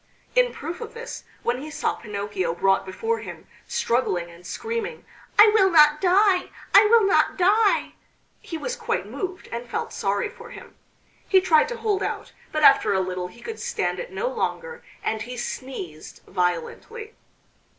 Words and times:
In 0.35 0.51
proof 0.51 0.81
of 0.81 0.95
this, 0.95 1.25
when 1.43 1.61
he 1.61 1.69
saw 1.69 1.93
Pinocchio 1.93 2.55
brought 2.55 2.87
before 2.87 3.19
him, 3.19 3.45
struggling 3.67 4.31
and 4.31 4.43
screaming 4.47 5.05
"I 5.37 5.51
will 5.53 5.69
not 5.69 6.01
die, 6.01 6.49
I 6.73 6.87
will 6.89 7.05
not 7.05 7.37
die!" 7.37 7.93
he 8.39 8.57
was 8.57 8.75
quite 8.75 9.05
moved 9.05 9.47
and 9.51 9.69
felt 9.69 9.93
sorry 9.93 10.27
for 10.27 10.49
him. 10.49 10.75
He 11.29 11.39
tried 11.39 11.67
to 11.67 11.77
hold 11.77 12.01
out, 12.01 12.31
but 12.51 12.63
after 12.63 12.95
a 12.95 12.99
little 12.99 13.27
he 13.27 13.41
could 13.41 13.59
stand 13.59 13.99
it 13.99 14.11
no 14.11 14.27
longer 14.27 14.83
and 15.03 15.21
he 15.21 15.37
sneezed 15.37 16.21
violently. 16.25 17.13